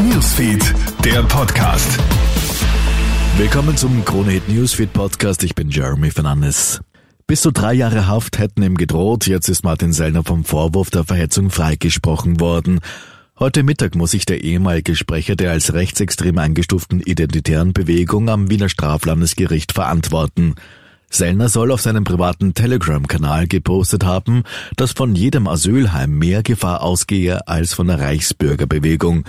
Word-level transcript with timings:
Newsfeed, 0.00 0.74
der 1.04 1.22
Podcast. 1.24 1.98
Willkommen 3.36 3.76
zum 3.76 4.04
Krone 4.04 4.32
Hit 4.32 4.48
Newsfeed 4.48 4.92
Podcast. 4.92 5.44
Ich 5.44 5.54
bin 5.54 5.68
Jeremy 5.70 6.10
Fernandes. 6.10 6.80
Bis 7.26 7.42
zu 7.42 7.52
drei 7.52 7.74
Jahre 7.74 8.06
Haft 8.06 8.38
hätten 8.38 8.62
ihm 8.62 8.76
gedroht. 8.76 9.26
Jetzt 9.26 9.48
ist 9.48 9.62
Martin 9.64 9.92
Sellner 9.92 10.24
vom 10.24 10.44
Vorwurf 10.44 10.90
der 10.90 11.04
Verhetzung 11.04 11.50
freigesprochen 11.50 12.40
worden. 12.40 12.80
Heute 13.38 13.62
Mittag 13.62 13.94
muss 13.94 14.10
sich 14.10 14.26
der 14.26 14.42
ehemalige 14.42 14.96
Sprecher 14.96 15.36
der 15.36 15.52
als 15.52 15.72
rechtsextrem 15.72 16.38
eingestuften 16.38 17.00
identitären 17.00 17.72
Bewegung 17.72 18.28
am 18.30 18.50
Wiener 18.50 18.68
Straflandesgericht 18.68 19.72
verantworten. 19.72 20.54
Sellner 21.10 21.48
soll 21.48 21.72
auf 21.72 21.80
seinem 21.80 22.04
privaten 22.04 22.52
Telegram-Kanal 22.52 23.46
gepostet 23.46 24.04
haben, 24.04 24.42
dass 24.76 24.92
von 24.92 25.14
jedem 25.14 25.46
Asylheim 25.46 26.18
mehr 26.18 26.42
Gefahr 26.42 26.82
ausgehe 26.82 27.46
als 27.46 27.74
von 27.74 27.86
der 27.86 28.00
Reichsbürgerbewegung. 28.00 29.24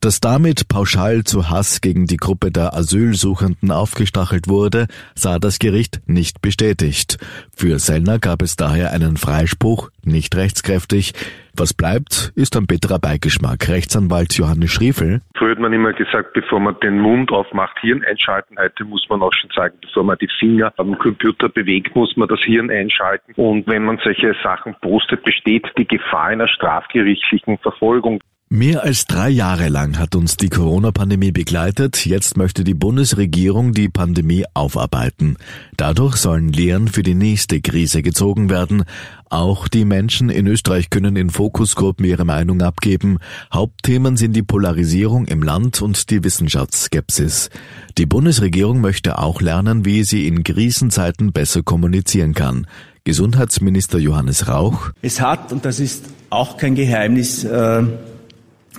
Dass 0.00 0.20
damit 0.20 0.68
pauschal 0.68 1.24
zu 1.24 1.50
Hass 1.50 1.80
gegen 1.80 2.06
die 2.06 2.16
Gruppe 2.16 2.50
der 2.50 2.74
Asylsuchenden 2.74 3.70
aufgestachelt 3.70 4.48
wurde, 4.48 4.86
sah 5.14 5.38
das 5.38 5.58
Gericht 5.58 6.00
nicht 6.06 6.42
bestätigt. 6.42 7.18
Für 7.56 7.78
Sellner 7.78 8.18
gab 8.18 8.42
es 8.42 8.56
daher 8.56 8.92
einen 8.92 9.16
Freispruch, 9.16 9.90
nicht 10.04 10.36
rechtskräftig. 10.36 11.12
Was 11.58 11.72
bleibt, 11.72 12.32
ist 12.36 12.54
ein 12.56 12.66
bitterer 12.66 12.98
Beigeschmack. 12.98 13.68
Rechtsanwalt 13.68 14.34
Johannes 14.34 14.70
Schriefel. 14.70 15.22
Früher 15.36 15.52
hat 15.52 15.58
man 15.58 15.72
immer 15.72 15.94
gesagt, 15.94 16.34
bevor 16.34 16.60
man 16.60 16.78
den 16.80 16.98
Mund 16.98 17.32
aufmacht, 17.32 17.78
Hirn 17.80 18.04
einschalten. 18.04 18.56
Heute 18.58 18.84
muss 18.84 19.06
man 19.08 19.22
auch 19.22 19.32
schon 19.32 19.50
sagen, 19.56 19.74
bevor 19.80 20.04
man 20.04 20.18
die 20.20 20.28
Finger 20.38 20.72
am 20.76 20.98
Computer 20.98 21.48
bewegt, 21.48 21.96
muss 21.96 22.14
man 22.16 22.28
das 22.28 22.40
Hirn 22.40 22.70
einschalten. 22.70 23.32
Und 23.36 23.66
wenn 23.66 23.84
man 23.84 23.98
solche 24.04 24.34
Sachen 24.42 24.76
postet, 24.82 25.24
besteht 25.24 25.66
die 25.78 25.86
Gefahr 25.86 26.26
einer 26.26 26.48
strafgerichtlichen 26.48 27.56
Verfolgung. 27.58 28.20
Mehr 28.56 28.84
als 28.84 29.04
drei 29.04 29.28
Jahre 29.28 29.68
lang 29.68 29.98
hat 29.98 30.14
uns 30.14 30.38
die 30.38 30.48
Corona-Pandemie 30.48 31.30
begleitet. 31.30 32.06
Jetzt 32.06 32.38
möchte 32.38 32.64
die 32.64 32.72
Bundesregierung 32.72 33.72
die 33.72 33.90
Pandemie 33.90 34.46
aufarbeiten. 34.54 35.36
Dadurch 35.76 36.16
sollen 36.16 36.48
Lehren 36.54 36.88
für 36.88 37.02
die 37.02 37.12
nächste 37.12 37.60
Krise 37.60 38.00
gezogen 38.00 38.48
werden. 38.48 38.84
Auch 39.28 39.68
die 39.68 39.84
Menschen 39.84 40.30
in 40.30 40.46
Österreich 40.46 40.88
können 40.88 41.16
in 41.16 41.28
Fokusgruppen 41.28 42.06
ihre 42.06 42.24
Meinung 42.24 42.62
abgeben. 42.62 43.18
Hauptthemen 43.52 44.16
sind 44.16 44.34
die 44.34 44.42
Polarisierung 44.42 45.26
im 45.26 45.42
Land 45.42 45.82
und 45.82 46.08
die 46.08 46.24
Wissenschaftsskepsis. 46.24 47.50
Die 47.98 48.06
Bundesregierung 48.06 48.80
möchte 48.80 49.18
auch 49.18 49.42
lernen, 49.42 49.84
wie 49.84 50.02
sie 50.02 50.26
in 50.26 50.44
Krisenzeiten 50.44 51.34
besser 51.34 51.62
kommunizieren 51.62 52.32
kann. 52.32 52.66
Gesundheitsminister 53.04 53.98
Johannes 53.98 54.48
Rauch. 54.48 54.92
Es 55.02 55.20
hat, 55.20 55.52
und 55.52 55.66
das 55.66 55.78
ist 55.78 56.06
auch 56.30 56.56
kein 56.56 56.74
Geheimnis, 56.74 57.44
äh 57.44 57.82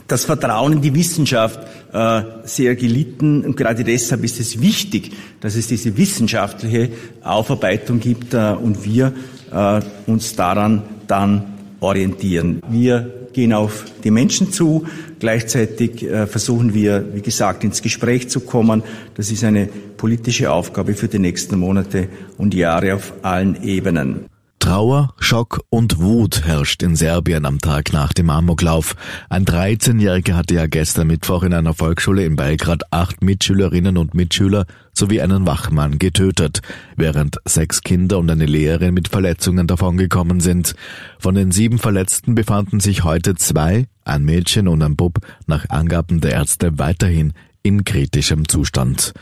das 0.08 0.25
Vertrauen 0.25 0.73
in 0.73 0.81
die 0.81 0.95
Wissenschaft 0.95 1.59
äh, 1.94 2.22
sehr 2.44 2.75
gelitten. 2.75 3.44
Und 3.44 3.58
gerade 3.58 3.83
deshalb 3.83 4.23
ist 4.23 4.39
es 4.39 4.61
wichtig, 4.61 5.11
dass 5.41 5.55
es 5.55 5.67
diese 5.67 5.97
wissenschaftliche 5.97 6.89
Aufarbeitung 7.23 7.99
gibt 7.99 8.33
äh, 8.33 8.53
und 8.53 8.86
wir 8.86 9.14
äh, 9.52 9.81
uns 10.05 10.36
daran 10.36 10.83
dann 11.08 11.53
orientieren. 11.80 12.61
Wir 12.69 13.27
gehen 13.33 13.53
auf 13.53 13.86
die 14.03 14.11
Menschen 14.11 14.52
zu. 14.52 14.86
Gleichzeitig 15.19 16.03
äh, 16.03 16.25
versuchen 16.25 16.73
wir, 16.73 17.05
wie 17.14 17.21
gesagt, 17.21 17.64
ins 17.64 17.81
Gespräch 17.81 18.30
zu 18.30 18.39
kommen. 18.39 18.83
Das 19.16 19.31
ist 19.31 19.44
eine 19.44 19.67
politische 19.97 20.52
Aufgabe 20.52 20.94
für 20.94 21.08
die 21.08 21.19
nächsten 21.19 21.59
Monate 21.59 22.08
und 22.38 22.53
Jahre 22.53 22.95
auf 22.95 23.14
allen 23.21 23.61
Ebenen. 23.64 24.25
Trauer, 24.68 25.14
Schock 25.20 25.62
und 25.70 25.98
Wut 25.98 26.44
herrscht 26.46 26.84
in 26.84 26.98
Serbien 26.98 27.46
am 27.46 27.60
Tag 27.60 27.94
nach 27.94 28.12
dem 28.12 28.30
Amoklauf. 28.30 28.98
Ein 29.30 29.46
13-Jähriger 29.46 30.34
hatte 30.34 30.56
ja 30.56 30.68
gestern 30.68 31.08
Mittwoch 31.08 31.44
in 31.44 31.54
einer 31.54 31.73
Volksschule 31.73 32.26
in 32.26 32.36
Belgrad 32.36 32.84
acht 32.92 33.23
Mitschülerinnen 33.23 33.95
und 33.95 34.14
Mitschüler 34.14 34.66
sowie 34.92 35.22
einen 35.22 35.45
Wachmann 35.45 36.00
getötet, 36.00 36.60
während 36.98 37.38
sechs 37.45 37.80
Kinder 37.80 38.17
und 38.17 38.30
eine 38.30 38.45
Lehrerin 38.45 38.94
mit 38.94 39.08
Verletzungen 39.08 39.67
davongekommen 39.67 40.42
sind. 40.42 40.76
Von 41.17 41.36
den 41.36 41.54
sieben 41.54 41.80
Verletzten 41.80 42.36
befanden 42.36 42.82
sich 42.82 43.06
heute 43.06 43.36
zwei, 43.36 43.88
ein 44.04 44.26
Mädchen 44.26 44.67
und 44.67 44.83
ein 44.83 44.98
Bub, 44.98 45.20
nach 45.45 45.70
Angaben 45.70 46.20
der 46.20 46.32
Ärzte 46.33 46.77
weiterhin 46.77 47.32
in 47.64 47.86
kritischem 47.86 48.50
Zustand. 48.50 49.14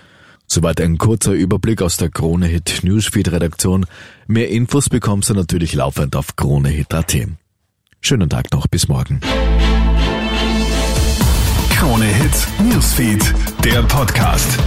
Soweit 0.55 0.79
ein 0.79 0.97
kurzer 0.97 1.33
Überblick 1.33 1.81
aus 1.81 1.97
der 1.97 2.09
Krone 2.09 2.45
Hit 2.45 2.79
Newsfeed 2.83 3.29
Redaktion. 3.29 3.85
Mehr 4.25 4.47
Infos 4.47 4.87
bekommst 4.87 5.29
du 5.29 5.33
natürlich 5.33 5.73
laufend 5.73 6.15
auf 6.15 6.37
KroneHit.at. 6.37 7.13
Schönen 7.99 8.29
Tag 8.29 8.53
noch, 8.53 8.65
bis 8.67 8.87
morgen. 8.87 9.19
Krone 11.71 12.05
Hit 12.05 12.47
Newsfeed, 12.71 13.33
der 13.65 13.83
Podcast. 13.83 14.57